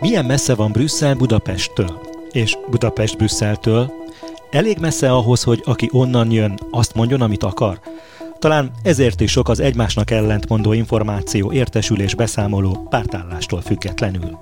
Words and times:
Milyen 0.00 0.24
messze 0.24 0.54
van 0.54 0.72
Brüsszel 0.72 1.14
Budapesttől? 1.14 2.00
És 2.32 2.56
Budapest 2.70 3.16
Brüsszeltől? 3.16 3.92
Elég 4.50 4.78
messze 4.78 5.12
ahhoz, 5.12 5.42
hogy 5.42 5.62
aki 5.64 5.88
onnan 5.92 6.30
jön, 6.30 6.58
azt 6.70 6.94
mondjon, 6.94 7.20
amit 7.20 7.42
akar? 7.42 7.80
Talán 8.38 8.70
ezért 8.82 9.20
is 9.20 9.30
sok 9.30 9.48
az 9.48 9.60
egymásnak 9.60 10.10
ellentmondó 10.10 10.72
információ, 10.72 11.52
értesülés, 11.52 12.14
beszámoló 12.14 12.86
pártállástól 12.90 13.60
függetlenül. 13.60 14.38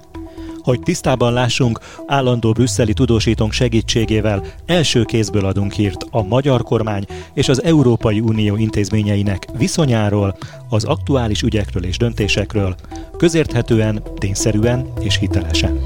Hogy 0.63 0.81
tisztában 0.81 1.33
lássunk, 1.33 1.81
állandó 2.07 2.53
brüsszeli 2.53 2.93
tudósítónk 2.93 3.53
segítségével 3.53 4.45
első 4.67 5.05
kézből 5.05 5.45
adunk 5.45 5.73
hírt 5.73 6.05
a 6.11 6.23
magyar 6.23 6.63
kormány 6.63 7.05
és 7.35 7.49
az 7.49 7.63
Európai 7.63 8.21
Unió 8.21 8.57
intézményeinek 8.57 9.47
viszonyáról, 9.59 10.37
az 10.69 10.85
aktuális 10.85 11.43
ügyekről 11.43 11.85
és 11.85 11.97
döntésekről, 11.97 12.75
közérthetően, 13.17 14.03
tényszerűen 14.19 14.87
és 15.01 15.19
hitelesen. 15.19 15.81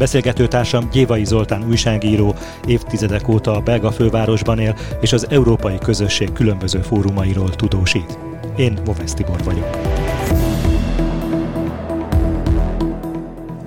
Beszélgetőtársam 0.00 0.88
Gyévai 0.92 1.24
Zoltán 1.24 1.64
újságíró, 1.68 2.34
évtizedek 2.66 3.28
óta 3.28 3.56
a 3.56 3.60
belga 3.60 3.90
fővárosban 3.90 4.58
él, 4.58 4.76
és 5.00 5.12
az 5.12 5.26
európai 5.30 5.78
közösség 5.78 6.32
különböző 6.32 6.80
fórumairól 6.80 7.50
tudósít. 7.50 8.29
Én 8.56 8.78
Vovesz 8.84 9.14
Tibor 9.14 9.44
vagyok. 9.44 9.76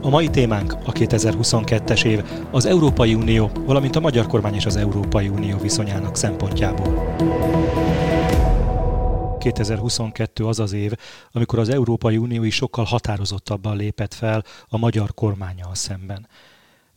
A 0.01 0.09
mai 0.09 0.29
témánk 0.29 0.73
a 0.73 0.91
2022-es 0.91 2.05
év, 2.05 2.23
az 2.51 2.65
Európai 2.65 3.13
Unió, 3.13 3.51
valamint 3.65 3.95
a 3.95 3.99
magyar 3.99 4.27
kormány 4.27 4.53
és 4.53 4.65
az 4.65 4.75
Európai 4.75 5.27
Unió 5.27 5.57
viszonyának 5.57 6.15
szempontjából. 6.15 7.15
2022 9.39 10.45
az 10.45 10.59
az 10.59 10.73
év, 10.73 10.91
amikor 11.31 11.59
az 11.59 11.69
Európai 11.69 12.17
Unió 12.17 12.43
is 12.43 12.55
sokkal 12.55 12.85
határozottabban 12.85 13.77
lépett 13.77 14.13
fel 14.13 14.43
a 14.67 14.77
magyar 14.77 15.13
kormányjal 15.13 15.75
szemben. 15.75 16.27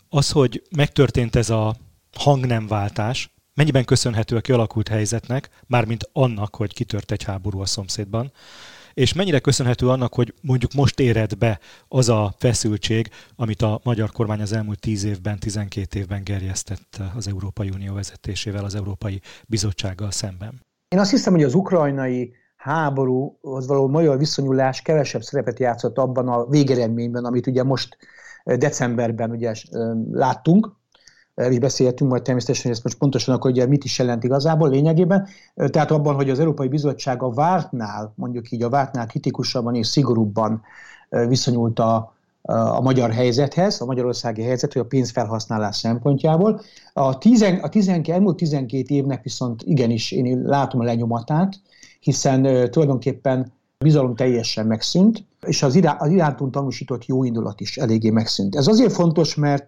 Az, 0.08 0.30
hogy 0.30 0.62
megtörtént 0.76 1.36
ez 1.36 1.50
a 1.50 1.74
hangnemváltás, 2.16 3.35
mennyiben 3.56 3.84
köszönhető 3.84 4.36
a 4.36 4.40
kialakult 4.40 4.88
helyzetnek, 4.88 5.48
mármint 5.66 6.08
annak, 6.12 6.56
hogy 6.56 6.74
kitört 6.74 7.12
egy 7.12 7.22
háború 7.22 7.60
a 7.60 7.66
szomszédban, 7.66 8.32
és 8.94 9.12
mennyire 9.12 9.38
köszönhető 9.38 9.88
annak, 9.88 10.14
hogy 10.14 10.34
mondjuk 10.40 10.72
most 10.72 11.00
éred 11.00 11.34
be 11.34 11.58
az 11.88 12.08
a 12.08 12.34
feszültség, 12.38 13.10
amit 13.36 13.62
a 13.62 13.80
magyar 13.82 14.10
kormány 14.10 14.40
az 14.40 14.52
elmúlt 14.52 14.80
10 14.80 15.04
évben, 15.04 15.38
12 15.38 15.98
évben 15.98 16.24
gerjesztett 16.24 17.00
az 17.14 17.28
Európai 17.28 17.70
Unió 17.70 17.94
vezetésével, 17.94 18.64
az 18.64 18.74
Európai 18.74 19.20
Bizottsággal 19.46 20.10
szemben. 20.10 20.62
Én 20.88 20.98
azt 20.98 21.10
hiszem, 21.10 21.32
hogy 21.32 21.42
az 21.42 21.54
ukrajnai 21.54 22.32
háborúhoz 22.56 23.66
való 23.66 23.88
magyar 23.88 24.18
viszonyulás 24.18 24.82
kevesebb 24.82 25.22
szerepet 25.22 25.58
játszott 25.58 25.98
abban 25.98 26.28
a 26.28 26.46
végeredményben, 26.46 27.24
amit 27.24 27.46
ugye 27.46 27.62
most 27.62 27.96
decemberben 28.44 29.30
ugye 29.30 29.52
láttunk, 30.10 30.72
el 31.36 31.52
is 31.52 31.58
beszéltünk 31.58 32.10
majd 32.10 32.22
természetesen, 32.22 32.62
hogy 32.62 32.72
ezt 32.72 32.84
most 32.84 32.98
pontosan 32.98 33.34
akkor 33.34 33.50
ugye 33.50 33.66
mit 33.66 33.84
is 33.84 33.98
jelent 33.98 34.24
igazából 34.24 34.68
lényegében. 34.68 35.26
Tehát 35.54 35.90
abban, 35.90 36.14
hogy 36.14 36.30
az 36.30 36.38
Európai 36.38 36.68
Bizottság 36.68 37.22
a 37.22 37.30
vártnál, 37.30 38.12
mondjuk 38.14 38.50
így 38.50 38.62
a 38.62 38.68
vártnál 38.68 39.06
kritikusabban 39.06 39.74
és 39.74 39.86
szigorúbban 39.86 40.62
viszonyult 41.28 41.78
a, 41.78 42.14
a 42.42 42.80
magyar 42.80 43.10
helyzethez, 43.10 43.80
a 43.80 43.84
magyarországi 43.84 44.42
helyzet, 44.42 44.72
hogy 44.72 44.82
a 44.82 44.86
pénzfelhasználás 44.86 45.76
szempontjából. 45.76 46.60
A, 46.92 47.18
tizen, 47.18 47.54
a 47.54 47.68
tizen, 47.68 48.04
elmúlt 48.08 48.36
12 48.36 48.94
évnek 48.94 49.22
viszont 49.22 49.62
igenis 49.62 50.12
én 50.12 50.42
látom 50.44 50.80
a 50.80 50.84
lenyomatát, 50.84 51.60
hiszen 52.00 52.70
tulajdonképpen 52.70 53.52
bizalom 53.78 54.14
teljesen 54.14 54.66
megszűnt, 54.66 55.24
és 55.46 55.62
az, 55.62 55.74
irá, 55.74 55.96
az 55.98 56.10
irántunk 56.10 56.52
tanúsított 56.52 57.06
jó 57.06 57.24
indulat 57.24 57.60
is 57.60 57.76
eléggé 57.76 58.10
megszűnt. 58.10 58.56
Ez 58.56 58.66
azért 58.66 58.92
fontos, 58.92 59.34
mert 59.34 59.66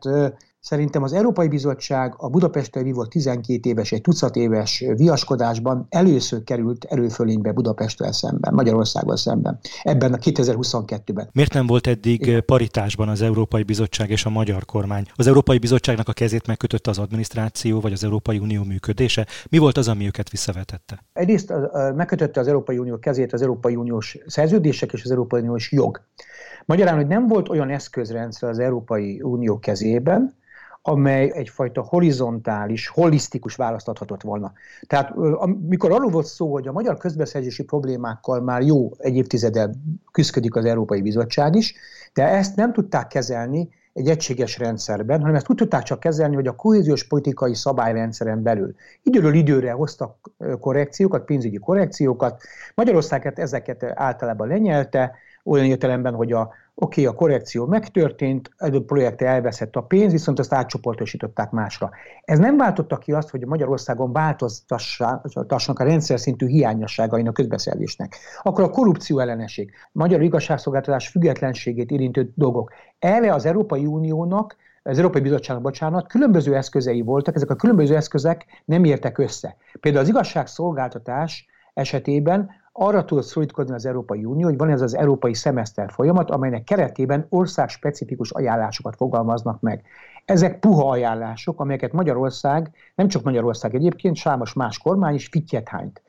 Szerintem 0.61 1.03
az 1.03 1.13
Európai 1.13 1.49
Bizottság 1.49 2.15
a 2.17 2.29
Budapesttel 2.29 2.83
vívott 2.83 3.11
12 3.11 3.69
éves, 3.69 3.93
egy 3.93 4.01
tucat 4.01 4.37
éves 4.37 4.85
viaskodásban 4.97 5.87
először 5.89 6.45
került 6.45 6.85
erőfölénybe 6.85 7.53
Budapesttel 7.53 8.13
szemben, 8.13 8.55
Magyarországgal 8.55 9.17
szemben, 9.17 9.59
ebben 9.83 10.13
a 10.13 10.17
2022-ben. 10.17 11.29
Miért 11.33 11.53
nem 11.53 11.67
volt 11.67 11.87
eddig 11.87 12.21
Igen. 12.21 12.45
paritásban 12.45 13.09
az 13.09 13.23
Európai 13.23 13.63
Bizottság 13.63 14.11
és 14.11 14.25
a 14.25 14.31
magyar 14.31 14.65
kormány? 14.65 15.07
Az 15.17 15.27
Európai 15.27 15.59
Bizottságnak 15.59 16.09
a 16.09 16.13
kezét 16.13 16.47
megkötötte 16.47 16.91
az 16.91 16.99
adminisztráció, 16.99 17.81
vagy 17.81 17.93
az 17.93 18.05
Európai 18.05 18.39
Unió 18.39 18.65
működése? 18.65 19.27
Mi 19.51 19.59
volt 19.59 19.77
az, 19.77 19.89
ami 19.89 20.07
őket 20.07 20.31
visszavetette? 20.31 21.05
Egyrészt 21.13 21.53
megkötötte 21.95 22.41
az 22.41 22.47
Európai 22.47 22.79
Unió 22.79 22.99
kezét 22.99 23.33
az 23.33 23.43
Európai 23.43 23.77
Uniós 23.77 24.19
szerződések 24.27 24.93
és 24.93 25.05
az 25.05 25.11
Európai 25.11 25.41
Uniós 25.41 25.73
jog. 25.73 26.01
Magyarán, 26.65 26.97
hogy 26.97 27.07
nem 27.07 27.27
volt 27.27 27.49
olyan 27.49 27.71
eszközrendszer 27.71 28.49
az 28.49 28.59
Európai 28.59 29.21
Unió 29.23 29.59
kezében, 29.59 30.37
amely 30.83 31.31
egyfajta 31.35 31.83
horizontális, 31.83 32.89
holisztikus 32.89 33.55
választ 33.55 33.89
adhatott 33.89 34.23
volna. 34.23 34.53
Tehát 34.87 35.11
amikor 35.39 35.93
arról 35.93 36.11
volt 36.11 36.27
szó, 36.27 36.53
hogy 36.53 36.67
a 36.67 36.73
magyar 36.73 36.97
közbeszerzési 36.97 37.65
problémákkal 37.65 38.41
már 38.41 38.63
jó 38.63 38.91
egy 38.99 39.17
évtizeddel 39.17 39.75
küzdik 40.13 40.57
az 40.57 40.65
Európai 40.65 41.03
Bizottság 41.03 41.55
is, 41.55 41.75
de 42.15 42.29
ezt 42.29 42.57
nem 42.57 42.73
tudták 42.73 43.07
kezelni 43.07 43.69
egy 43.93 44.09
egységes 44.09 44.59
rendszerben, 44.59 45.21
hanem 45.21 45.35
ezt 45.35 45.51
úgy 45.51 45.57
tudták 45.57 45.83
csak 45.83 46.01
kezelni, 46.01 46.35
hogy 46.35 46.47
a 46.47 46.55
kohéziós 46.55 47.07
politikai 47.07 47.55
szabályrendszeren 47.55 48.43
belül 48.43 48.75
időről 49.03 49.35
időre 49.35 49.73
hoztak 49.73 50.31
korrekciókat, 50.61 51.25
pénzügyi 51.25 51.57
korrekciókat. 51.57 52.43
Magyarország 52.75 53.33
ezeket 53.39 53.83
általában 53.95 54.49
lenyelte, 54.49 55.13
olyan 55.49 55.65
értelemben, 55.65 56.15
hogy 56.15 56.33
a, 56.33 56.41
oké, 56.75 57.01
okay, 57.01 57.07
a 57.07 57.13
korrekció 57.17 57.67
megtörtént, 57.67 58.51
egy 58.57 58.83
projekt 58.83 59.23
elveszett 59.23 59.77
a 59.77 59.81
pénz, 59.81 60.13
viszont 60.13 60.39
azt 60.39 60.53
átcsoportosították 60.53 61.51
másra. 61.51 61.91
Ez 62.25 62.39
nem 62.39 62.57
váltotta 62.57 62.99
ki 62.99 63.13
azt, 63.13 63.31
hogy 63.31 63.47
Magyarországon 63.47 64.13
változtassanak 64.13 65.79
a 65.79 65.85
rendszer 65.85 66.21
szintű 66.21 66.47
hiányosságain 66.47 67.29
a 67.29 67.33
közbeszerzésnek. 67.33 68.17
Akkor 68.43 68.65
a 68.65 68.71
korrupció 68.71 69.19
ellenesség, 69.19 69.71
magyar 69.93 70.23
igazságszolgáltatás 70.23 71.09
függetlenségét 71.09 71.91
érintő 71.91 72.33
dolgok. 72.35 72.73
Erre 72.99 73.35
az 73.35 73.47
Európai 73.47 73.87
Uniónak 73.87 74.57
az 74.83 74.97
Európai 74.97 75.21
Bizottságnak, 75.21 75.65
bocsánat, 75.65 76.09
különböző 76.09 76.57
eszközei 76.57 77.03
voltak, 77.03 77.35
ezek 77.35 77.51
a 77.51 77.57
különböző 77.57 77.97
eszközek 77.97 78.45
nem 78.65 78.85
értek 78.85 79.19
össze. 79.19 79.57
Például 79.81 80.05
az 80.05 80.11
igazságszolgáltatás 80.11 81.47
esetében 81.75 82.51
arra 82.81 83.05
tud 83.05 83.23
szorítkozni 83.23 83.75
az 83.75 83.87
Európai 83.87 84.25
Unió, 84.25 84.47
hogy 84.47 84.57
van 84.57 84.71
ez 84.71 84.81
az 84.81 84.97
európai 84.97 85.35
szemeszter 85.35 85.91
folyamat, 85.91 86.31
amelynek 86.31 86.65
keretében 86.65 87.27
országspecifikus 87.29 88.31
ajánlásokat 88.31 88.97
fogalmaznak 88.97 89.61
meg. 89.61 89.85
Ezek 90.25 90.59
puha 90.59 90.91
ajánlások, 90.91 91.61
amelyeket 91.61 91.93
Magyarország, 91.93 92.71
nem 92.95 93.09
csak 93.09 93.23
Magyarország 93.23 93.75
egyébként, 93.75 94.17
számos 94.17 94.53
más 94.53 94.79
kormány 94.79 95.15
is 95.15 95.27
fittyet 95.27 95.69
hányt. 95.69 96.03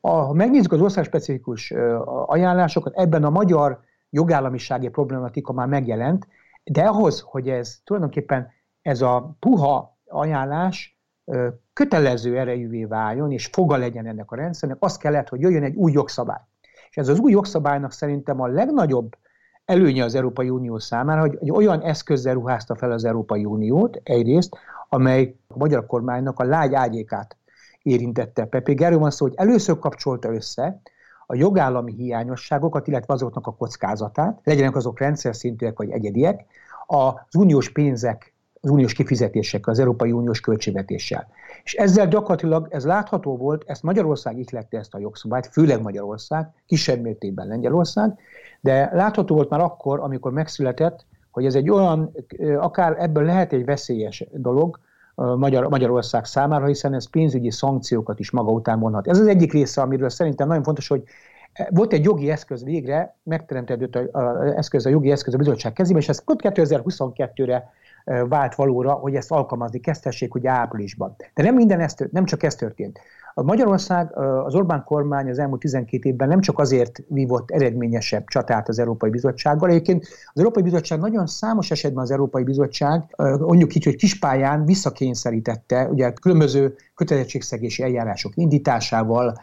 Ha 0.00 0.32
megnézzük 0.32 0.72
az 0.72 0.80
országspecifikus 0.80 1.74
ajánlásokat, 2.26 2.94
ebben 2.96 3.24
a 3.24 3.30
magyar 3.30 3.80
jogállamisági 4.10 4.88
problematika 4.88 5.52
már 5.52 5.66
megjelent, 5.66 6.26
de 6.64 6.82
ahhoz, 6.82 7.20
hogy 7.20 7.48
ez 7.48 7.78
tulajdonképpen 7.84 8.48
ez 8.82 9.00
a 9.00 9.36
puha 9.38 9.98
ajánlás 10.06 10.98
kötelező 11.74 12.38
erejűvé 12.38 12.84
váljon, 12.84 13.32
és 13.32 13.46
foga 13.52 13.76
legyen 13.76 14.06
ennek 14.06 14.30
a 14.30 14.36
rendszernek, 14.36 14.78
az 14.80 14.96
kellett, 14.96 15.28
hogy 15.28 15.40
jöjjön 15.40 15.62
egy 15.62 15.74
új 15.74 15.92
jogszabály. 15.92 16.40
És 16.90 16.96
ez 16.96 17.08
az 17.08 17.18
új 17.18 17.32
jogszabálynak 17.32 17.92
szerintem 17.92 18.40
a 18.40 18.46
legnagyobb 18.46 19.16
előnye 19.64 20.04
az 20.04 20.14
Európai 20.14 20.50
Unió 20.50 20.78
számára, 20.78 21.20
hogy 21.20 21.38
egy 21.40 21.50
olyan 21.50 21.80
eszközzel 21.80 22.34
ruházta 22.34 22.74
fel 22.74 22.92
az 22.92 23.04
Európai 23.04 23.44
Uniót 23.44 24.00
egyrészt, 24.02 24.56
amely 24.88 25.36
a 25.48 25.58
magyar 25.58 25.86
kormánynak 25.86 26.38
a 26.38 26.44
lágy 26.44 26.74
ágyékát 26.74 27.36
érintette. 27.82 28.44
Pepe 28.44 28.72
Gerő 28.72 28.98
van 28.98 29.10
szó, 29.10 29.26
hogy 29.26 29.34
először 29.36 29.78
kapcsolta 29.78 30.34
össze 30.34 30.80
a 31.26 31.34
jogállami 31.34 31.92
hiányosságokat, 31.92 32.86
illetve 32.86 33.14
azoknak 33.14 33.46
a 33.46 33.54
kockázatát, 33.54 34.40
legyenek 34.44 34.76
azok 34.76 34.98
rendszer 34.98 35.36
szintűek 35.36 35.78
vagy 35.78 35.90
egyediek, 35.90 36.44
az 36.86 37.34
uniós 37.34 37.72
pénzek 37.72 38.33
az 38.64 38.70
uniós 38.70 38.92
kifizetésekkel, 38.92 39.72
az 39.72 39.78
Európai 39.78 40.12
Uniós 40.12 40.40
költségvetéssel. 40.40 41.28
És 41.62 41.74
ezzel 41.74 42.08
gyakorlatilag 42.08 42.66
ez 42.70 42.84
látható 42.84 43.36
volt, 43.36 43.62
ezt 43.66 43.82
Magyarország 43.82 44.38
ihlette 44.38 44.78
ezt 44.78 44.94
a 44.94 44.98
jogszabályt, 44.98 45.46
főleg 45.46 45.82
Magyarország, 45.82 46.48
kisebb 46.66 47.00
mértékben 47.00 47.46
Lengyelország, 47.46 48.18
de 48.60 48.90
látható 48.92 49.34
volt 49.34 49.50
már 49.50 49.60
akkor, 49.60 50.00
amikor 50.00 50.32
megszületett, 50.32 51.06
hogy 51.30 51.46
ez 51.46 51.54
egy 51.54 51.70
olyan, 51.70 52.10
akár 52.58 52.96
ebből 52.98 53.24
lehet 53.24 53.52
egy 53.52 53.64
veszélyes 53.64 54.24
dolog 54.32 54.78
Magyar, 55.14 55.68
Magyarország 55.68 56.24
számára, 56.24 56.66
hiszen 56.66 56.94
ez 56.94 57.10
pénzügyi 57.10 57.50
szankciókat 57.50 58.18
is 58.18 58.30
maga 58.30 58.50
után 58.50 58.80
vonhat. 58.80 59.08
Ez 59.08 59.18
az 59.18 59.26
egyik 59.26 59.52
része, 59.52 59.80
amiről 59.80 60.08
szerintem 60.08 60.48
nagyon 60.48 60.62
fontos, 60.62 60.88
hogy 60.88 61.02
volt 61.68 61.92
egy 61.92 62.04
jogi 62.04 62.30
eszköz 62.30 62.64
végre, 62.64 63.16
megteremtett 63.22 63.96
az 64.12 64.52
eszköz, 64.52 64.86
a 64.86 64.88
jogi 64.88 65.10
eszköz 65.10 65.34
a 65.34 65.38
bizottság 65.38 65.72
kezében, 65.72 66.00
és 66.00 66.08
ez 66.08 66.22
2022-re 66.26 67.72
vált 68.04 68.54
valóra, 68.54 68.92
hogy 68.92 69.14
ezt 69.14 69.30
alkalmazni 69.30 69.80
kezdhessék 69.80 70.34
ugye 70.34 70.50
áprilisban. 70.50 71.16
De 71.34 71.42
nem 71.42 71.54
minden 71.54 71.80
ez, 71.80 71.94
nem 72.10 72.24
csak 72.24 72.42
ez 72.42 72.54
történt. 72.54 72.98
A 73.36 73.42
Magyarország, 73.42 74.18
az 74.18 74.54
Orbán 74.54 74.84
kormány 74.84 75.28
az 75.30 75.38
elmúlt 75.38 75.60
12 75.60 76.08
évben 76.08 76.28
nem 76.28 76.40
csak 76.40 76.58
azért 76.58 77.02
vívott 77.08 77.50
eredményesebb 77.50 78.24
csatát 78.26 78.68
az 78.68 78.78
Európai 78.78 79.10
Bizottsággal, 79.10 79.68
egyébként 79.68 80.02
az 80.32 80.38
Európai 80.38 80.62
Bizottság 80.62 80.98
nagyon 80.98 81.26
számos 81.26 81.70
esetben 81.70 82.02
az 82.02 82.10
Európai 82.10 82.42
Bizottság, 82.42 83.14
mondjuk 83.38 83.74
így, 83.74 83.84
hogy 83.84 83.96
kispályán 83.96 84.64
visszakényszerítette, 84.64 85.88
ugye 85.88 86.12
különböző 86.12 86.74
kötelezettségszegési 86.94 87.82
eljárások 87.82 88.32
indításával, 88.36 89.38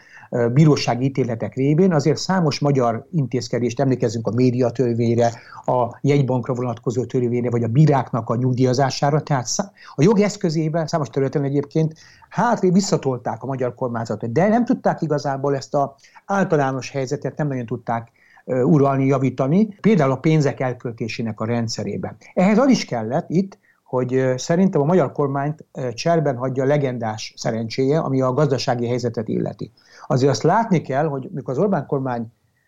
bírósági 0.52 1.04
ítéletek 1.04 1.54
révén 1.54 1.92
azért 1.92 2.16
számos 2.16 2.58
magyar 2.58 3.06
intézkedést 3.10 3.80
emlékezünk 3.80 4.26
a 4.26 4.32
médiatörvényre, 4.34 5.32
a 5.64 5.98
jegybankra 6.00 6.54
vonatkozó 6.54 7.04
törvényre, 7.04 7.50
vagy 7.50 7.62
a 7.62 7.68
bíráknak 7.68 8.28
a 8.28 8.36
nyugdíjazására. 8.36 9.20
Tehát 9.20 9.46
a 9.94 10.02
jog 10.02 10.20
eszközében 10.20 10.86
számos 10.86 11.08
területen 11.08 11.44
egyébként 11.44 11.94
hátrébb 12.28 12.72
visszatolták 12.72 13.42
a 13.42 13.46
magyar 13.46 13.74
kormányzatot, 13.74 14.32
de 14.32 14.48
nem 14.48 14.64
tudták 14.64 15.02
igazából 15.02 15.56
ezt 15.56 15.74
az 15.74 15.88
általános 16.26 16.90
helyzetet, 16.90 17.36
nem 17.36 17.48
nagyon 17.48 17.66
tudták 17.66 18.10
uralni, 18.44 19.06
javítani, 19.06 19.66
például 19.80 20.10
a 20.10 20.16
pénzek 20.16 20.60
elköltésének 20.60 21.40
a 21.40 21.44
rendszerében. 21.44 22.16
Ehhez 22.34 22.58
az 22.58 22.68
is 22.68 22.84
kellett 22.84 23.26
itt, 23.28 23.58
hogy 23.92 24.34
szerintem 24.36 24.80
a 24.80 24.84
magyar 24.84 25.12
kormányt 25.12 25.64
cserben 25.94 26.36
hagyja 26.36 26.62
a 26.62 26.66
legendás 26.66 27.34
szerencséje, 27.36 27.98
ami 27.98 28.20
a 28.20 28.32
gazdasági 28.32 28.86
helyzetet 28.86 29.28
illeti. 29.28 29.72
Azért 30.06 30.30
azt 30.30 30.42
látni 30.42 30.80
kell, 30.80 31.06
hogy 31.06 31.28
mikor 31.32 31.54
az 31.54 31.60
Orbán 31.60 31.86
kormány 31.86 32.26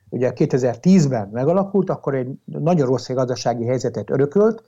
ugye 0.08 0.32
2010-ben 0.36 1.28
megalakult, 1.32 1.90
akkor 1.90 2.14
egy 2.14 2.28
nagyon 2.44 2.86
rossz 2.86 3.10
gazdasági 3.10 3.66
helyzetet 3.66 4.10
örökölt, 4.10 4.62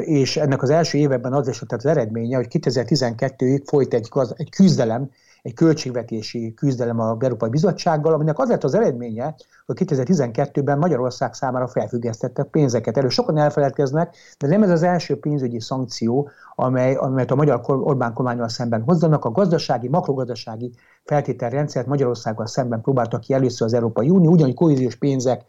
és 0.00 0.36
ennek 0.36 0.62
az 0.62 0.70
első 0.70 0.98
években 0.98 1.32
az 1.32 1.48
is 1.48 1.62
az 1.66 1.86
eredménye, 1.86 2.36
hogy 2.36 2.48
2012-ig 2.50 3.62
folyt 3.66 3.94
egy, 3.94 4.08
egy 4.36 4.50
küzdelem 4.50 5.10
egy 5.42 5.54
költségvetési 5.54 6.54
küzdelem 6.54 7.00
a 7.00 7.16
Európai 7.20 7.48
Bizottsággal, 7.48 8.12
aminek 8.12 8.38
az 8.38 8.48
lett 8.48 8.64
az 8.64 8.74
eredménye, 8.74 9.34
hogy 9.66 9.76
2012-ben 9.84 10.78
Magyarország 10.78 11.34
számára 11.34 11.68
felfüggesztettek 11.68 12.46
pénzeket. 12.46 12.96
Erről 12.96 13.10
sokan 13.10 13.38
elfeledkeznek, 13.38 14.16
de 14.38 14.46
nem 14.46 14.62
ez 14.62 14.70
az 14.70 14.82
első 14.82 15.18
pénzügyi 15.18 15.60
szankció, 15.60 16.30
amely, 16.54 16.94
amelyet 16.94 17.30
a 17.30 17.34
magyar 17.34 17.60
Orbán 17.66 18.12
kormányal 18.12 18.48
szemben 18.48 18.82
hozzanak. 18.82 19.24
A 19.24 19.30
gazdasági, 19.30 19.88
makrogazdasági 19.88 20.72
feltételrendszert 21.04 21.86
Magyarországgal 21.86 22.46
szemben 22.46 22.80
próbáltak 22.80 23.20
ki 23.20 23.32
először 23.32 23.66
az 23.66 23.74
Európai 23.74 24.10
Unió, 24.10 24.30
ugyanúgy 24.30 24.54
kohéziós 24.54 24.96
pénzek 24.96 25.44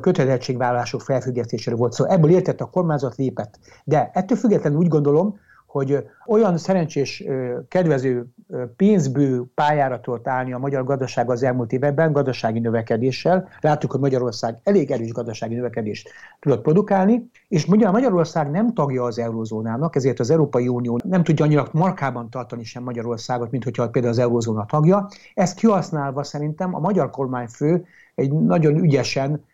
kötelezettségvállalások 0.00 1.00
felfüggesztésére 1.00 1.76
volt 1.76 1.92
szó. 1.92 2.02
Szóval 2.02 2.18
ebből 2.18 2.30
értett 2.30 2.60
a 2.60 2.64
kormányzat 2.64 3.16
lépett. 3.16 3.58
De 3.84 4.10
ettől 4.12 4.38
függetlenül 4.38 4.78
úgy 4.78 4.88
gondolom, 4.88 5.38
hogy 5.68 6.08
olyan 6.26 6.58
szerencsés, 6.58 7.24
kedvező 7.68 8.26
pénzbő 8.76 9.44
pályára 9.54 10.00
tudott 10.00 10.28
állni 10.28 10.52
a 10.52 10.58
magyar 10.58 10.84
gazdaság 10.84 11.30
az 11.30 11.42
elmúlt 11.42 11.72
években 11.72 12.12
gazdasági 12.12 12.58
növekedéssel. 12.58 13.48
Láttuk, 13.60 13.90
hogy 13.90 14.00
Magyarország 14.00 14.58
elég 14.62 14.90
erős 14.90 15.12
gazdasági 15.12 15.54
növekedést 15.54 16.10
tudott 16.40 16.62
produkálni, 16.62 17.30
és 17.48 17.66
ugye 17.66 17.90
Magyarország 17.90 18.50
nem 18.50 18.74
tagja 18.74 19.04
az 19.04 19.18
eurozónának, 19.18 19.96
ezért 19.96 20.20
az 20.20 20.30
Európai 20.30 20.68
Unió 20.68 20.98
nem 21.04 21.24
tudja 21.24 21.44
annyira 21.44 21.68
markában 21.72 22.30
tartani 22.30 22.64
sem 22.64 22.82
Magyarországot, 22.82 23.50
mint 23.50 23.64
hogyha 23.64 23.88
például 23.88 24.12
az 24.12 24.18
eurozóna 24.18 24.66
tagja. 24.66 25.08
Ezt 25.34 25.58
kihasználva 25.58 26.22
szerintem 26.22 26.74
a 26.74 26.78
magyar 26.78 27.10
kormányfő 27.10 27.84
egy 28.14 28.32
nagyon 28.32 28.76
ügyesen 28.76 29.44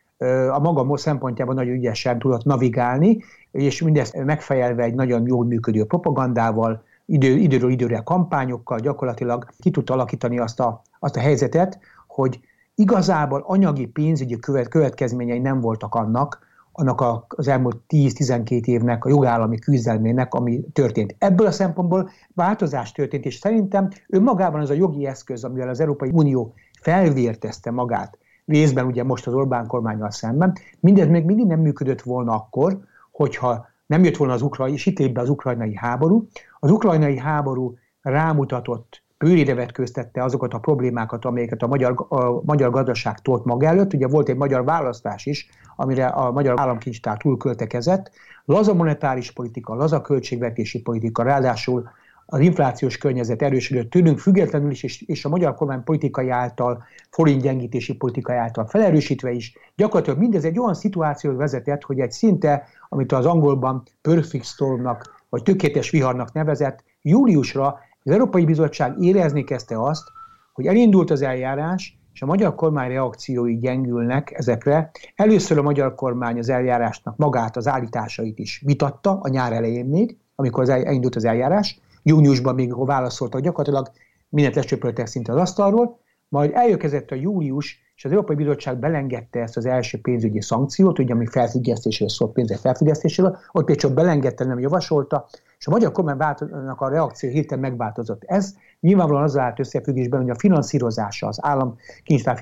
a 0.50 0.58
maga 0.58 0.96
szempontjában 0.96 1.54
nagyon 1.54 1.74
ügyesen 1.74 2.18
tudott 2.18 2.44
navigálni, 2.44 3.22
és 3.50 3.82
mindezt 3.82 4.24
megfejelve 4.24 4.82
egy 4.82 4.94
nagyon 4.94 5.26
jól 5.26 5.44
működő 5.44 5.84
propagandával, 5.84 6.82
idő, 7.06 7.36
időről 7.36 7.70
időre 7.70 8.00
kampányokkal 8.04 8.78
gyakorlatilag 8.78 9.46
ki 9.58 9.70
tudta 9.70 9.92
alakítani 9.92 10.38
azt 10.38 10.60
a, 10.60 10.82
azt 10.98 11.16
a 11.16 11.20
helyzetet, 11.20 11.78
hogy 12.06 12.40
igazából 12.74 13.44
anyagi 13.46 13.86
pénzügyi 13.86 14.38
követ, 14.38 14.68
következményei 14.68 15.38
nem 15.38 15.60
voltak 15.60 15.94
annak, 15.94 16.38
annak 16.72 17.24
az 17.28 17.48
elmúlt 17.48 17.76
10-12 17.88 18.64
évnek 18.64 19.04
a 19.04 19.08
jogállami 19.08 19.58
küzdelmének, 19.58 20.34
ami 20.34 20.64
történt. 20.72 21.14
Ebből 21.18 21.46
a 21.46 21.50
szempontból 21.50 22.10
változás 22.34 22.92
történt, 22.92 23.24
és 23.24 23.34
szerintem 23.34 23.88
önmagában 24.08 24.60
az 24.60 24.70
a 24.70 24.74
jogi 24.74 25.06
eszköz, 25.06 25.44
amivel 25.44 25.68
az 25.68 25.80
Európai 25.80 26.10
Unió 26.12 26.54
felvértezte 26.80 27.70
magát, 27.70 28.18
részben 28.46 28.86
ugye 28.86 29.04
most 29.04 29.26
az 29.26 29.34
Orbán 29.34 29.66
kormányal 29.66 30.10
szemben, 30.10 30.52
mindez 30.80 31.08
még 31.08 31.24
mindig 31.24 31.46
nem 31.46 31.60
működött 31.60 32.02
volna 32.02 32.32
akkor, 32.32 32.78
hogyha 33.10 33.66
nem 33.86 34.04
jött 34.04 34.16
volna 34.16 34.32
az 34.32 34.42
ukrajnai, 34.42 34.76
és 34.76 34.86
itt 34.86 35.12
be 35.12 35.20
az 35.20 35.28
ukrajnai 35.28 35.76
háború. 35.76 36.26
Az 36.58 36.70
ukrajnai 36.70 37.18
háború 37.18 37.74
rámutatott, 38.00 39.02
bőrére 39.18 39.54
vetköztette 39.54 40.22
azokat 40.22 40.54
a 40.54 40.58
problémákat, 40.58 41.24
amelyeket 41.24 41.62
a 41.62 41.66
magyar, 41.66 42.06
a 42.08 42.42
magyar 42.44 42.70
gazdaság 42.70 43.18
tolt 43.18 43.44
maga 43.44 43.66
előtt. 43.66 43.92
Ugye 43.92 44.06
volt 44.06 44.28
egy 44.28 44.36
magyar 44.36 44.64
választás 44.64 45.26
is, 45.26 45.48
amire 45.76 46.06
a 46.06 46.32
magyar 46.32 46.60
államkincstár 46.60 47.16
túlköltekezett. 47.16 48.10
Laza 48.44 48.74
monetáris 48.74 49.30
politika, 49.30 49.74
laza 49.74 50.00
költségvetési 50.00 50.82
politika, 50.82 51.22
ráadásul 51.22 51.90
az 52.26 52.40
inflációs 52.40 52.98
környezet 52.98 53.42
erősödött 53.42 53.90
tőlünk, 53.90 54.18
függetlenül 54.18 54.70
is, 54.70 54.82
és, 54.82 55.02
és 55.02 55.24
a 55.24 55.28
magyar 55.28 55.54
kormány 55.54 55.84
politikai 55.84 56.30
által, 56.30 56.84
forintgyengítési 57.10 57.94
politikai 57.94 58.36
által 58.36 58.66
felerősítve 58.66 59.30
is, 59.30 59.52
gyakorlatilag 59.76 60.18
mindez 60.18 60.44
egy 60.44 60.58
olyan 60.58 60.74
szituációt 60.74 61.36
vezetett, 61.36 61.82
hogy 61.82 62.00
egy 62.00 62.12
szinte, 62.12 62.66
amit 62.88 63.12
az 63.12 63.26
angolban 63.26 63.82
perfect 64.02 64.44
stormnak, 64.44 65.22
vagy 65.28 65.42
tökéletes 65.42 65.90
viharnak 65.90 66.32
nevezett, 66.32 66.84
júliusra 67.02 67.78
az 68.02 68.12
Európai 68.12 68.44
Bizottság 68.44 69.02
érezni 69.02 69.44
kezdte 69.44 69.82
azt, 69.82 70.04
hogy 70.52 70.66
elindult 70.66 71.10
az 71.10 71.22
eljárás, 71.22 71.98
és 72.14 72.22
a 72.22 72.26
magyar 72.26 72.54
kormány 72.54 72.88
reakciói 72.88 73.58
gyengülnek 73.58 74.32
ezekre. 74.32 74.90
Először 75.14 75.58
a 75.58 75.62
magyar 75.62 75.94
kormány 75.94 76.38
az 76.38 76.48
eljárásnak 76.48 77.16
magát, 77.16 77.56
az 77.56 77.68
állításait 77.68 78.38
is 78.38 78.62
vitatta, 78.64 79.18
a 79.20 79.28
nyár 79.28 79.52
elején 79.52 79.86
még, 79.86 80.16
amikor 80.34 80.68
elindult 80.68 81.16
az 81.16 81.24
eljárás, 81.24 81.80
júniusban 82.04 82.54
még 82.54 82.86
válaszoltak, 82.86 83.40
gyakorlatilag 83.40 83.90
mindent 84.28 84.54
lecsöpöltek 84.54 85.06
szinte 85.06 85.32
az 85.32 85.38
asztalról, 85.38 85.98
majd 86.28 86.50
eljökezett 86.54 87.10
a 87.10 87.14
július, 87.14 87.82
és 87.96 88.04
az 88.04 88.10
Európai 88.10 88.36
Bizottság 88.36 88.78
belengedte 88.78 89.40
ezt 89.40 89.56
az 89.56 89.66
első 89.66 90.00
pénzügyi 90.00 90.40
szankciót, 90.40 90.98
ugye 90.98 91.12
ami 91.12 91.26
felfüggesztésről 91.26 92.08
szólt, 92.08 92.32
pénzek 92.32 92.58
felfüggesztéséről, 92.58 93.38
ott 93.52 93.64
például 93.64 93.94
belengedte, 93.94 94.44
nem 94.44 94.58
javasolta, 94.58 95.26
és 95.58 95.66
a 95.66 95.70
magyar 95.70 95.92
kormánynak 95.92 96.80
a 96.80 96.88
reakció 96.88 97.30
hirtelen 97.30 97.70
megváltozott. 97.70 98.22
Ez 98.26 98.54
nyilvánvalóan 98.80 99.24
az 99.24 99.36
állt 99.36 99.58
összefüggésben, 99.58 100.20
hogy 100.20 100.30
a 100.30 100.38
finanszírozása, 100.38 101.26
az 101.26 101.38
állam 101.40 101.76
kincstár 102.04 102.38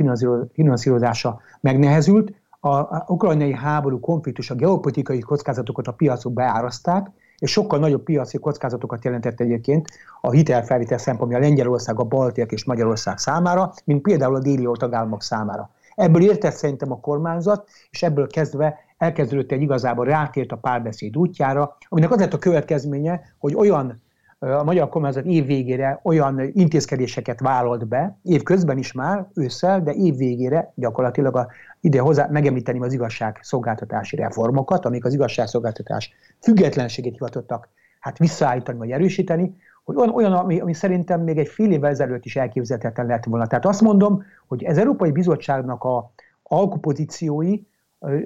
finanszírozása 0.52 1.40
megnehezült, 1.60 2.32
a 2.60 3.12
ukrajnai 3.12 3.54
háború 3.54 4.00
konfliktus, 4.00 4.50
a 4.50 4.54
geopolitikai 4.54 5.18
kockázatokat 5.18 5.86
a 5.86 5.92
piacok 5.92 6.32
beáraszták, 6.32 7.10
és 7.42 7.50
sokkal 7.50 7.78
nagyobb 7.78 8.02
piaci 8.02 8.38
kockázatokat 8.38 9.04
jelentett 9.04 9.40
egyébként 9.40 9.88
a 10.20 10.30
hitelfelvétel 10.30 10.98
szempontja 10.98 11.38
Lengyelország, 11.38 11.98
a 11.98 12.04
Baltiak 12.04 12.52
és 12.52 12.64
Magyarország 12.64 13.18
számára, 13.18 13.72
mint 13.84 14.02
például 14.02 14.34
a 14.34 14.38
déli 14.38 14.68
tagállamok 14.72 15.22
számára. 15.22 15.70
Ebből 15.94 16.22
értett 16.22 16.54
szerintem 16.54 16.92
a 16.92 17.00
kormányzat, 17.00 17.68
és 17.90 18.02
ebből 18.02 18.26
kezdve 18.26 18.78
elkezdődött 18.98 19.52
egy 19.52 19.62
igazából 19.62 20.04
rátért 20.04 20.52
a 20.52 20.56
párbeszéd 20.56 21.16
útjára, 21.16 21.76
aminek 21.88 22.10
az 22.10 22.18
lett 22.18 22.32
a 22.32 22.38
következménye, 22.38 23.20
hogy 23.38 23.54
olyan 23.54 24.02
a 24.42 24.64
magyar 24.64 24.88
kormányzat 24.88 25.24
év 25.24 25.46
végére 25.46 26.00
olyan 26.02 26.40
intézkedéseket 26.52 27.40
vállalt 27.40 27.88
be, 27.88 28.18
év 28.22 28.42
közben 28.42 28.78
is 28.78 28.92
már, 28.92 29.26
ősszel, 29.34 29.82
de 29.82 29.92
év 29.92 30.16
végére 30.16 30.72
gyakorlatilag 30.74 31.36
a, 31.36 31.48
ide 31.80 32.00
hozzá 32.00 32.28
megemlíteni 32.30 32.80
az 32.80 32.92
igazságszolgáltatási 32.92 34.16
reformokat, 34.16 34.84
amik 34.84 35.04
az 35.04 35.14
igazságszolgáltatás 35.14 36.12
függetlenségét 36.40 37.12
hivatottak 37.12 37.68
hát 38.00 38.18
visszaállítani 38.18 38.78
vagy 38.78 38.90
erősíteni, 38.90 39.56
hogy 39.84 39.96
olyan, 39.96 40.14
olyan 40.14 40.32
ami, 40.32 40.60
ami 40.60 40.72
szerintem 40.72 41.20
még 41.20 41.38
egy 41.38 41.48
fél 41.48 41.72
évvel 41.72 41.90
ezelőtt 41.90 42.24
is 42.24 42.36
elképzelhetetlen 42.36 43.06
lett 43.06 43.24
volna. 43.24 43.46
Tehát 43.46 43.66
azt 43.66 43.80
mondom, 43.80 44.22
hogy 44.48 44.62
ez 44.62 44.78
Európai 44.78 45.10
Bizottságnak 45.10 45.84
a 45.84 46.12
alkupozíciói 46.42 47.60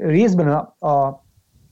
részben 0.00 0.48
a, 0.48 0.86
a 0.86 1.24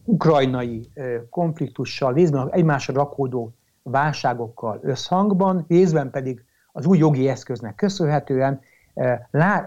ukrajnai 0.05 0.91
konfliktussal, 1.31 2.13
részben 2.13 2.49
egymásra 2.53 2.95
rakódó 2.95 3.55
válságokkal 3.85 4.81
összhangban, 4.83 5.65
részben 5.69 6.11
pedig 6.11 6.45
az 6.73 6.87
új 6.87 6.99
jogi 6.99 7.29
eszköznek 7.29 7.75
köszönhetően 7.75 8.61
eh, 8.95 9.19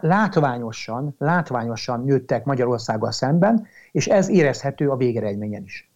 látványosan, 0.02 1.16
látványosan 1.18 2.04
nőttek 2.04 2.46
Magyarországgal 2.46 3.12
szemben, 3.12 3.68
és 3.92 4.08
ez 4.08 4.30
érezhető 4.30 4.90
a 4.90 4.96
végeredményen 4.96 5.64
is. 5.64 5.92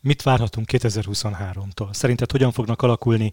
Mit 0.00 0.22
várhatunk 0.22 0.66
2023-tól? 0.72 1.92
Szerinted 1.92 2.30
hogyan 2.30 2.52
fognak 2.52 2.82
alakulni 2.82 3.32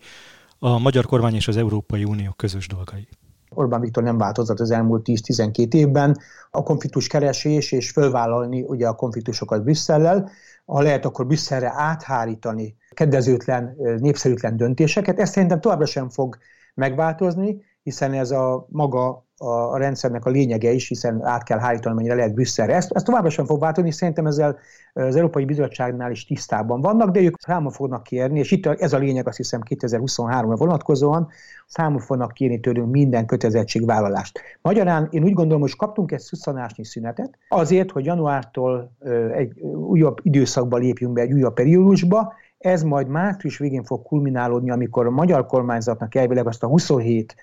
a 0.60 0.78
magyar 0.78 1.06
kormány 1.06 1.36
és 1.36 1.48
az 1.48 1.58
Európai 1.58 2.04
Unió 2.04 2.34
közös 2.36 2.68
dolgai? 2.68 3.08
Orbán 3.50 3.82
Viktor 3.82 4.04
nem 4.04 4.18
változott 4.18 4.60
az 4.60 4.72
elmúlt 4.72 5.06
10-12 5.10 5.74
évben. 5.74 6.18
A 6.52 6.64
konfliktus 6.64 7.08
keresés 7.08 7.72
és 7.72 7.92
fölvállalni 7.92 8.62
ugye 8.62 8.88
a 8.88 8.96
konfliktusokat 8.96 9.64
Brüsszellel, 9.64 10.30
ha 10.68 10.82
lehet, 10.82 11.06
akkor 11.06 11.28
Brüsszelre 11.28 11.72
áthárítani 11.76 12.76
kedvezőtlen, 12.90 13.76
népszerűtlen 13.98 14.58
döntéseket. 14.58 15.20
Ez 15.20 15.30
szerintem 15.30 15.62
továbbra 15.62 15.86
sem 15.86 16.10
fog 16.10 16.38
megváltozni, 16.74 17.66
hiszen 17.88 18.14
ez 18.14 18.32
a 18.32 18.66
maga 18.70 19.26
a 19.38 19.78
rendszernek 19.78 20.26
a 20.26 20.30
lényege 20.30 20.72
is, 20.72 20.88
hiszen 20.88 21.24
át 21.24 21.44
kell 21.44 21.60
hárítani, 21.60 21.96
mennyire 21.96 22.16
lehet 22.16 22.34
Brüsszelre. 22.34 22.76
Ezt, 22.76 22.92
ezt 22.92 23.06
továbbra 23.06 23.30
sem 23.30 23.46
fog 23.46 23.60
változni, 23.60 23.92
szerintem 23.92 24.26
ezzel 24.26 24.58
az 24.94 25.16
Európai 25.16 25.46
Bizottságnál 25.46 26.12
is 26.12 26.26
tisztában 26.26 26.82
vannak, 26.82 27.10
de 27.10 27.20
ők 27.20 27.40
számon 27.40 27.72
fognak 27.72 28.04
kérni, 28.04 28.40
és 28.40 28.52
itt 28.52 28.66
ez 28.66 28.94
a 28.94 28.98
lényeg 28.98 29.28
azt 29.28 29.38
hiszem 29.38 29.62
2023-ra 29.70 30.56
vonatkozóan, 30.58 31.28
számon 31.68 32.00
fognak 32.00 32.32
kérni 32.32 32.60
tőlünk 32.60 32.92
minden 32.92 33.26
kötelezettségvállalást. 33.26 34.40
Magyarán 34.62 35.08
én 35.12 35.24
úgy 35.24 35.34
gondolom, 35.34 35.62
hogy 35.62 35.76
kaptunk 35.76 36.12
egy 36.12 36.20
szusszanásnyi 36.20 36.86
szünetet, 36.86 37.38
azért, 37.50 37.92
hogy 37.92 38.06
januártól 38.06 38.92
egy 39.34 39.60
újabb 39.74 40.18
időszakba 40.22 40.78
lépjünk 40.78 41.14
be, 41.14 41.22
egy 41.22 41.34
újabb 41.34 41.54
periódusba, 41.54 42.34
ez 42.58 42.84
majd 42.84 43.08
március 43.08 43.58
végén 43.58 43.84
fog 43.84 44.04
kulminálódni, 44.04 44.72
amikor 44.72 45.06
a 45.06 45.12
magyar 45.12 45.46
kormányzatnak 45.46 46.16
elvileg 46.16 46.48
azt 46.48 46.64
a 46.64 46.68
27 46.68 47.36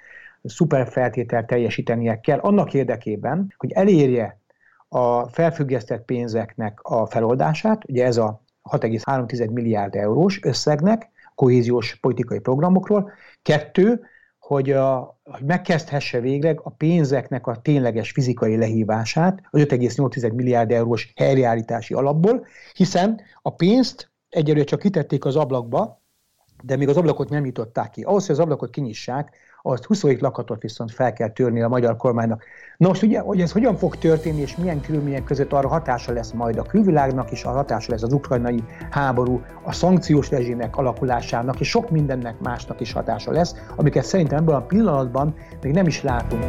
szuperfeltételt 0.45 1.47
teljesítenie 1.47 2.21
kell 2.21 2.39
annak 2.39 2.75
érdekében, 2.75 3.55
hogy 3.57 3.73
elérje 3.73 4.41
a 4.89 5.29
felfüggesztett 5.29 6.05
pénzeknek 6.05 6.81
a 6.83 7.07
feloldását, 7.07 7.89
ugye 7.89 8.05
ez 8.05 8.17
a 8.17 8.43
6,3 8.71 9.51
milliárd 9.51 9.95
eurós 9.95 10.41
összegnek, 10.43 11.11
kohéziós 11.35 11.95
politikai 11.95 12.39
programokról. 12.39 13.13
Kettő, 13.43 14.01
hogy, 14.39 14.71
a, 14.71 15.19
hogy 15.25 15.43
megkezdhesse 15.45 16.21
végleg 16.21 16.61
a 16.63 16.71
pénzeknek 16.71 17.47
a 17.47 17.57
tényleges 17.57 18.11
fizikai 18.11 18.57
lehívását 18.57 19.43
az 19.51 19.61
5,8 19.61 20.35
milliárd 20.35 20.71
eurós 20.71 21.13
helyreállítási 21.17 21.95
alapból, 21.95 22.47
hiszen 22.75 23.21
a 23.43 23.55
pénzt 23.55 24.11
egyelőre 24.29 24.65
csak 24.65 24.81
kitették 24.81 25.25
az 25.25 25.37
ablakba, 25.37 26.03
de 26.63 26.77
még 26.77 26.89
az 26.89 26.97
ablakot 26.97 27.29
nem 27.29 27.43
nyitották 27.43 27.91
ki. 27.91 28.03
Ahhoz, 28.03 28.27
hogy 28.27 28.35
az 28.35 28.41
ablakot 28.41 28.71
kinyissák, 28.71 29.37
azt 29.67 29.85
27 29.85 30.21
lakatot 30.21 30.63
viszont 30.63 30.93
fel 30.93 31.13
kell 31.13 31.29
törni 31.29 31.63
a 31.63 31.69
magyar 31.69 31.97
kormánynak. 31.97 32.45
Na 32.77 32.89
most 32.89 33.03
ugye, 33.03 33.21
hogy 33.21 33.41
ez 33.41 33.53
hogyan 33.53 33.77
fog 33.77 33.97
történni, 33.97 34.41
és 34.41 34.57
milyen 34.57 34.81
körülmények 34.81 35.25
között 35.25 35.53
arra 35.53 35.69
hatása 35.69 36.13
lesz 36.13 36.33
majd 36.33 36.59
a 36.59 36.63
külvilágnak, 36.63 37.31
és 37.31 37.45
a 37.45 37.51
hatása 37.51 37.93
lesz 37.93 38.03
az 38.03 38.13
ukrajnai 38.13 38.63
háború, 38.91 39.43
a 39.63 39.73
szankciós 39.73 40.31
rezsimek 40.31 40.77
alakulásának, 40.77 41.61
és 41.61 41.69
sok 41.69 41.91
mindennek 41.91 42.41
másnak 42.41 42.81
is 42.81 42.93
hatása 42.93 43.33
lesz, 43.33 43.55
amiket 43.77 44.05
szerintem 44.05 44.39
ebben 44.39 44.55
a 44.55 44.67
pillanatban 44.67 45.35
még 45.63 45.73
nem 45.73 45.87
is 45.87 46.03
látunk. 46.03 46.45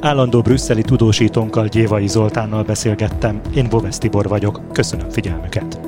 Állandó 0.00 0.40
brüsszeli 0.40 0.82
tudósítónkkal 0.82 1.66
Gyévai 1.66 2.06
Zoltánnal 2.06 2.62
beszélgettem, 2.62 3.40
én 3.54 3.68
Bovesz 3.68 3.98
Tibor 3.98 4.28
vagyok, 4.28 4.60
köszönöm 4.72 5.08
figyelmüket! 5.10 5.79